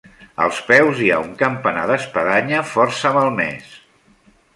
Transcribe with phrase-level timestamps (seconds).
[0.43, 3.77] Als peus hi ha un campanar d'espadanya força malmés.